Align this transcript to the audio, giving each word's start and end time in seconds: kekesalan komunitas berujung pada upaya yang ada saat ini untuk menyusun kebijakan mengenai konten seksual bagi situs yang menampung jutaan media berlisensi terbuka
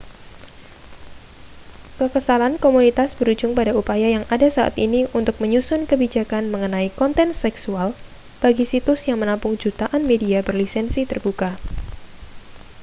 kekesalan 2.01 2.53
komunitas 2.65 3.09
berujung 3.19 3.53
pada 3.59 3.69
upaya 3.81 4.07
yang 4.15 4.25
ada 4.35 4.47
saat 4.55 4.73
ini 4.85 5.01
untuk 5.19 5.35
menyusun 5.43 5.81
kebijakan 5.89 6.43
mengenai 6.53 6.89
konten 6.99 7.29
seksual 7.43 7.89
bagi 8.43 8.65
situs 8.73 9.01
yang 9.09 9.17
menampung 9.21 9.53
jutaan 9.63 10.01
media 10.11 10.39
berlisensi 10.47 11.01
terbuka 11.11 11.49